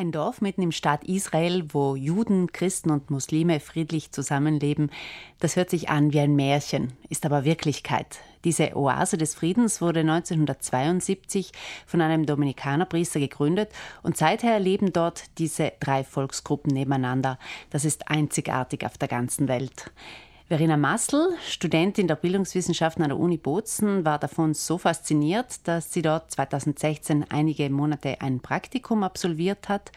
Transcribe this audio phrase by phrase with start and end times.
[0.00, 4.90] Ein Dorf mitten im Staat Israel, wo Juden, Christen und Muslime friedlich zusammenleben,
[5.40, 8.20] das hört sich an wie ein Märchen, ist aber Wirklichkeit.
[8.44, 11.52] Diese Oase des Friedens wurde 1972
[11.84, 13.68] von einem Dominikanerpriester gegründet
[14.02, 17.38] und seither leben dort diese drei Volksgruppen nebeneinander.
[17.68, 19.90] Das ist einzigartig auf der ganzen Welt.
[20.50, 26.02] Verena Massel, Studentin der Bildungswissenschaften an der Uni Bozen, war davon so fasziniert, dass sie
[26.02, 29.92] dort 2016 einige Monate ein Praktikum absolviert hat.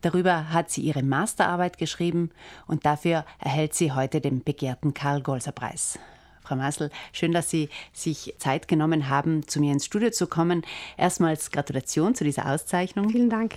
[0.00, 2.30] Darüber hat sie ihre Masterarbeit geschrieben
[2.68, 5.98] und dafür erhält sie heute den begehrten Karl-Golser-Preis.
[6.42, 10.62] Frau Massel, schön, dass Sie sich Zeit genommen haben, zu mir ins Studio zu kommen.
[10.96, 13.10] Erstmals Gratulation zu dieser Auszeichnung.
[13.10, 13.56] Vielen Dank.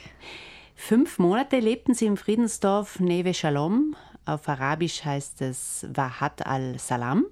[0.74, 3.96] Fünf Monate lebten Sie im Friedensdorf Neve Shalom
[4.32, 7.26] auf Arabisch heißt es Wahat al-Salam.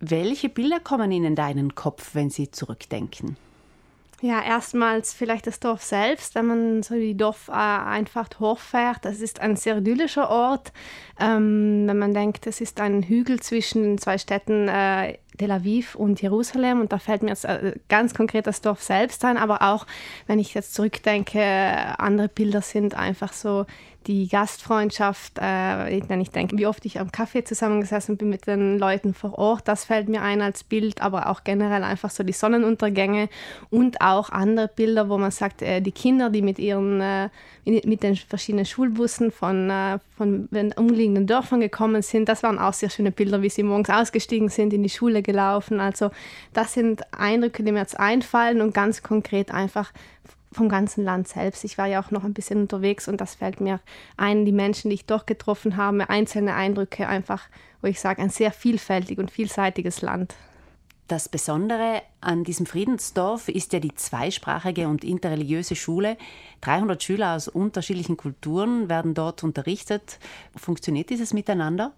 [0.00, 3.36] Welche Bilder kommen Ihnen da in den Kopf, wenn Sie zurückdenken?
[4.22, 9.04] Ja, erstmals vielleicht das Dorf selbst, wenn man so die Dorfeinfahrt hochfährt.
[9.04, 10.72] Das ist ein sehr idyllischer Ort.
[11.20, 16.22] Ähm, wenn man denkt, es ist ein Hügel zwischen zwei Städten, äh, Tel Aviv und
[16.22, 16.80] Jerusalem.
[16.80, 19.36] Und da fällt mir jetzt äh, ganz konkret das Dorf selbst ein.
[19.36, 19.86] Aber auch,
[20.26, 21.42] wenn ich jetzt zurückdenke,
[21.98, 23.66] andere Bilder sind einfach so
[24.06, 28.78] die Gastfreundschaft, äh, wenn ich denke, wie oft ich am Kaffee zusammengesessen bin mit den
[28.78, 32.32] Leuten vor Ort, das fällt mir ein als Bild, aber auch generell einfach so die
[32.32, 33.28] Sonnenuntergänge
[33.70, 37.28] und auch andere Bilder, wo man sagt, äh, die Kinder, die mit ihren, äh,
[37.64, 42.74] mit den verschiedenen Schulbussen von, äh, von den umliegenden Dörfern gekommen sind, das waren auch
[42.74, 45.80] sehr schöne Bilder, wie sie morgens ausgestiegen sind, in die Schule gelaufen.
[45.80, 46.10] Also
[46.52, 49.92] das sind Eindrücke, die mir jetzt einfallen und ganz konkret einfach
[50.52, 51.64] vom ganzen Land selbst.
[51.64, 53.80] Ich war ja auch noch ein bisschen unterwegs und das fällt mir
[54.16, 57.48] ein, die Menschen, die ich dort getroffen habe, einzelne Eindrücke einfach,
[57.82, 60.34] wo ich sage, ein sehr vielfältig und vielseitiges Land.
[61.08, 66.16] Das Besondere an diesem Friedensdorf ist ja die zweisprachige und interreligiöse Schule.
[66.62, 70.18] 300 Schüler aus unterschiedlichen Kulturen werden dort unterrichtet.
[70.56, 71.92] Funktioniert dieses Miteinander?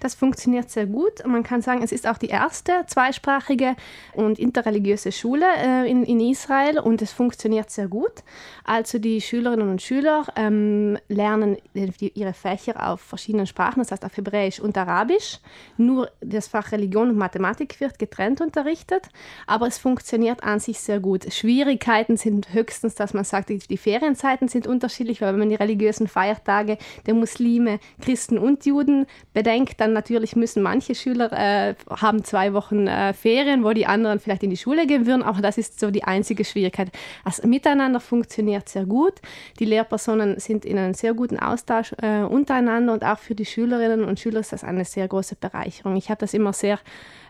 [0.00, 1.26] Das funktioniert sehr gut.
[1.26, 3.76] Man kann sagen, es ist auch die erste zweisprachige
[4.14, 8.22] und interreligiöse Schule äh, in, in Israel und es funktioniert sehr gut.
[8.64, 14.04] Also die Schülerinnen und Schüler ähm, lernen die, ihre Fächer auf verschiedenen Sprachen, das heißt
[14.04, 15.40] auf Hebräisch und Arabisch.
[15.76, 19.08] Nur das Fach Religion und Mathematik wird getrennt unterrichtet,
[19.46, 21.32] aber es funktioniert an sich sehr gut.
[21.32, 25.54] Schwierigkeiten sind höchstens, dass man sagt, die, die Ferienzeiten sind unterschiedlich, weil wenn man die
[25.54, 31.74] religiösen Feiertage der Muslime, Christen und Juden bedenkt, denke dann natürlich müssen manche Schüler äh,
[31.88, 35.40] haben zwei Wochen äh, Ferien, wo die anderen vielleicht in die Schule gehen würden, aber
[35.40, 36.90] das ist so die einzige Schwierigkeit.
[37.24, 39.14] Das Miteinander funktioniert sehr gut.
[39.60, 44.04] Die Lehrpersonen sind in einem sehr guten Austausch äh, untereinander und auch für die Schülerinnen
[44.04, 45.96] und Schüler ist das eine sehr große Bereicherung.
[45.96, 46.80] Ich habe das immer sehr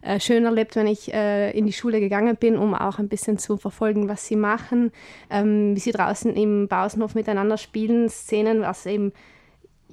[0.00, 3.37] äh, schön erlebt, wenn ich äh, in die Schule gegangen bin, um auch ein bisschen
[3.37, 4.91] zu verfolgen, was sie machen,
[5.28, 9.12] ähm, wie sie draußen im Pausenhof miteinander spielen, Szenen, was eben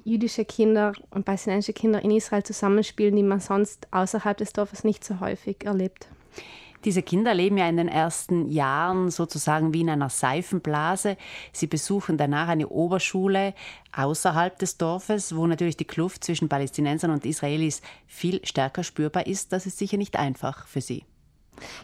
[0.04, 5.04] jüdische Kinder und palästinensische Kinder in Israel zusammenspielen, die man sonst außerhalb des Dorfes nicht
[5.04, 6.08] so häufig erlebt.
[6.84, 11.18] Diese Kinder leben ja in den ersten Jahren sozusagen wie in einer Seifenblase.
[11.52, 13.54] Sie besuchen danach eine Oberschule
[13.94, 19.52] außerhalb des Dorfes, wo natürlich die Kluft zwischen Palästinensern und Israelis viel stärker spürbar ist.
[19.52, 21.04] Das ist sicher nicht einfach für sie.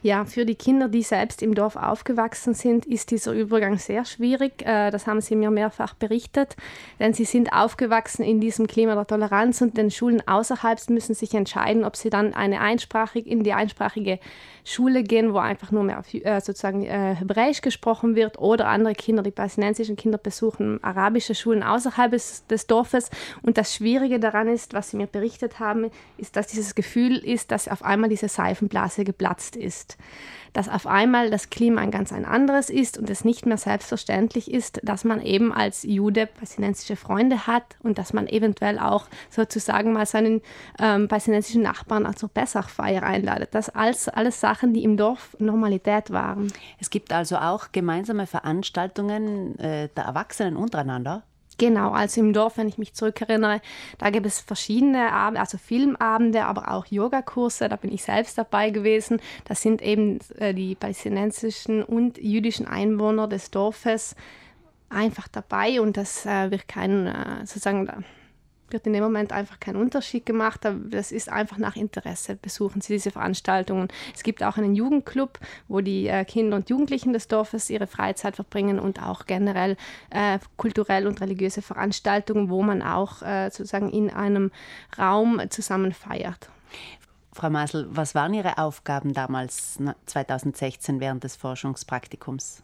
[0.02, 4.62] Ja, für die Kinder, die selbst im Dorf aufgewachsen sind, ist dieser Übergang sehr schwierig.
[4.66, 6.56] Äh, das haben sie mir mehrfach berichtet,
[6.98, 11.34] denn sie sind aufgewachsen in diesem Klima der Toleranz und den Schulen außerhalb müssen sich
[11.34, 14.18] entscheiden, ob sie dann eine einsprachig in die einsprachige
[14.64, 19.22] Schule gehen, wo einfach nur mehr äh, sozusagen äh, Hebräisch gesprochen wird oder andere Kinder,
[19.22, 23.10] die palästinensischen Kinder besuchen arabische Schulen außerhalb des, des Dorfes.
[23.42, 27.52] Und das Schwierige daran ist, was sie mir berichtet haben, ist, dass dieses Gefühl ist,
[27.52, 29.65] dass auf einmal diese Seifenblase geplatzt ist
[30.56, 34.50] dass auf einmal das Klima ein ganz ein anderes ist und es nicht mehr selbstverständlich
[34.50, 39.92] ist, dass man eben als Jude palästinensische Freunde hat und dass man eventuell auch sozusagen
[39.92, 40.40] mal seinen
[40.78, 43.50] ähm, palästinensischen Nachbarn zur Pessachfeier einladet.
[43.52, 46.50] Das alles, alles Sachen, die im Dorf Normalität waren.
[46.80, 51.22] Es gibt also auch gemeinsame Veranstaltungen äh, der Erwachsenen untereinander?
[51.58, 53.62] Genau, also im Dorf, wenn ich mich zurückerinnere,
[53.96, 58.68] da gibt es verschiedene Abende, also Filmabende, aber auch Yogakurse, da bin ich selbst dabei
[58.70, 59.20] gewesen.
[59.46, 64.16] Das sind eben äh, die palästinensischen und jüdischen Einwohner des Dorfes
[64.90, 68.04] einfach dabei und das äh, wird kein, äh, sozusagen,
[68.70, 70.60] wird in dem Moment einfach kein Unterschied gemacht.
[70.90, 73.88] Das ist einfach nach Interesse, besuchen sie diese Veranstaltungen.
[74.14, 78.36] Es gibt auch einen Jugendclub, wo die äh, Kinder und Jugendlichen des Dorfes ihre Freizeit
[78.36, 79.76] verbringen und auch generell
[80.10, 84.50] äh, kulturell und religiöse Veranstaltungen, wo man auch äh, sozusagen in einem
[84.98, 86.50] Raum zusammen feiert.
[87.32, 92.62] Frau Masel, was waren Ihre Aufgaben damals 2016 während des Forschungspraktikums?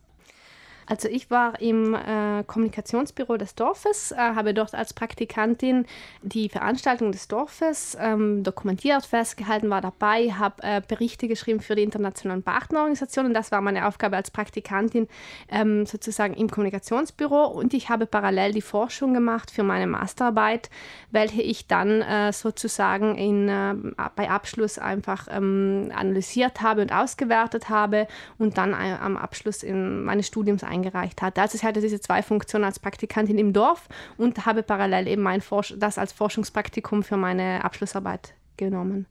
[0.86, 5.86] Also ich war im äh, Kommunikationsbüro des Dorfes, äh, habe dort als Praktikantin
[6.22, 11.82] die Veranstaltung des Dorfes ähm, dokumentiert, festgehalten, war dabei, habe äh, Berichte geschrieben für die
[11.82, 13.34] internationalen Partnerorganisationen.
[13.34, 15.08] Das war meine Aufgabe als Praktikantin
[15.48, 20.70] ähm, sozusagen im Kommunikationsbüro und ich habe parallel die Forschung gemacht für meine Masterarbeit,
[21.10, 23.74] welche ich dann äh, sozusagen in, äh,
[24.16, 28.06] bei Abschluss einfach ähm, analysiert habe und ausgewertet habe
[28.38, 31.40] und dann äh, am Abschluss in meines Studiums eingereicht hatte.
[31.42, 35.40] Also ich hatte diese zwei Funktionen als Praktikantin im Dorf und habe parallel eben mein
[35.40, 39.06] Forsch das als Forschungspraktikum für meine Abschlussarbeit genommen.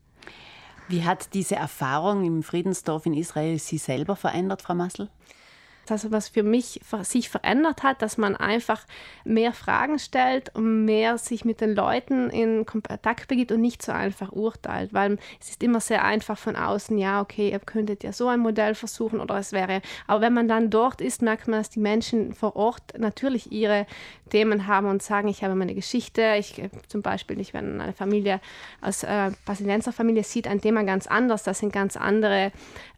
[0.88, 5.08] Wie hat diese Erfahrung im Friedensdorf in Israel Sie selber verändert, Frau Massel?
[5.88, 8.86] Also was für mich sich verändert hat, dass man einfach
[9.24, 13.92] mehr Fragen stellt und mehr sich mit den Leuten in Kontakt begibt und nicht so
[13.92, 18.12] einfach urteilt, weil es ist immer sehr einfach von außen, ja, okay, ihr könntet ja
[18.12, 21.60] so ein Modell versuchen oder es wäre, aber wenn man dann dort ist, merkt man,
[21.60, 23.86] dass die Menschen vor Ort natürlich ihre
[24.30, 27.92] Themen haben und sagen, ich habe meine Geschichte, ich äh, zum Beispiel, ich wenn eine
[27.92, 28.40] Familie
[28.80, 32.52] als äh, Palästinenserfamilie sieht ein Thema ganz anders, das sind ganz andere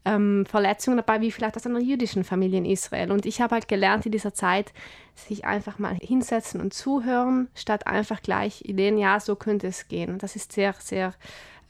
[0.04, 3.10] ähm, Verletzungen dabei, wie vielleicht aus einer jüdischen Familie in Israel.
[3.10, 4.72] Und ich habe halt gelernt in dieser Zeit,
[5.14, 10.18] sich einfach mal hinsetzen und zuhören, statt einfach gleich Ideen, ja, so könnte es gehen.
[10.18, 11.14] Das ist sehr, sehr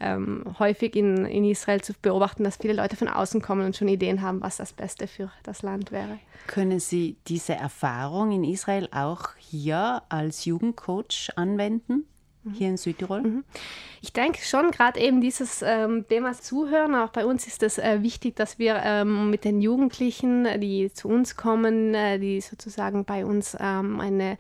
[0.01, 3.89] ähm, häufig in, in Israel zu beobachten, dass viele Leute von außen kommen und schon
[3.89, 6.19] Ideen haben, was das Beste für das Land wäre.
[6.47, 12.05] Können Sie diese Erfahrung in Israel auch hier als Jugendcoach anwenden?
[12.53, 13.23] Hier in Südtirol?
[13.23, 13.45] Mhm.
[14.03, 18.03] Ich denke schon, gerade eben dieses ähm, Thema Zuhören, auch bei uns ist es äh,
[18.03, 23.25] wichtig, dass wir ähm, mit den Jugendlichen, die zu uns kommen, äh, die sozusagen bei
[23.25, 24.37] uns ähm, eine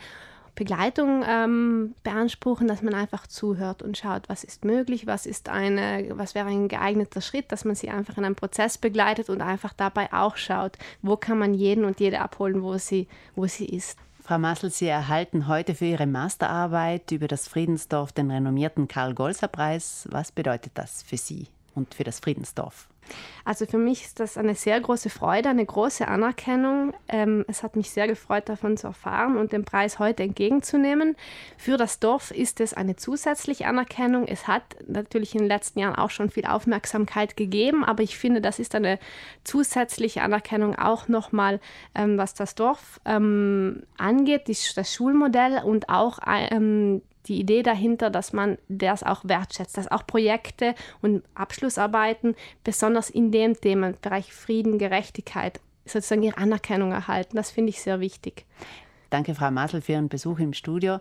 [0.55, 6.07] Begleitung ähm, beanspruchen, dass man einfach zuhört und schaut, was ist möglich, was ist eine,
[6.11, 9.73] was wäre ein geeigneter Schritt, dass man sie einfach in einem Prozess begleitet und einfach
[9.73, 13.99] dabei auch schaut, wo kann man jeden und jede abholen, wo sie, wo sie ist.
[14.26, 20.09] Frau Massel, Sie erhalten heute für Ihre Masterarbeit über das Friedensdorf den renommierten Karl-Golser-Preis.
[20.11, 22.88] Was bedeutet das für Sie und für das Friedensdorf?
[23.45, 26.95] Also für mich ist das eine sehr große Freude, eine große Anerkennung.
[27.09, 31.15] Ähm, es hat mich sehr gefreut, davon zu erfahren und den Preis heute entgegenzunehmen.
[31.59, 34.27] Für das Dorf ist es eine zusätzliche Anerkennung.
[34.27, 38.41] Es hat natürlich in den letzten Jahren auch schon viel Aufmerksamkeit gegeben, aber ich finde,
[38.41, 38.99] das ist eine
[39.45, 41.61] zusätzliche Anerkennung auch nochmal,
[41.95, 48.32] ähm, was das Dorf ähm, angeht, das Schulmodell und auch ähm, die Idee dahinter, dass
[48.32, 52.35] man das auch wertschätzt, dass auch Projekte und Abschlussarbeiten
[52.65, 57.37] besonders in dem Themenbereich Frieden, Gerechtigkeit sozusagen ihre Anerkennung erhalten.
[57.37, 58.44] Das finde ich sehr wichtig.
[59.11, 60.99] Danke, Frau Masel, für Ihren Besuch im Studio.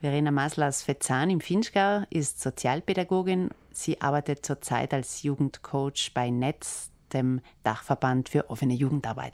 [0.00, 3.50] Verena Masel aus Fezzan im Finchgau ist Sozialpädagogin.
[3.70, 9.32] Sie arbeitet zurzeit als Jugendcoach bei Netz, dem Dachverband für offene Jugendarbeit.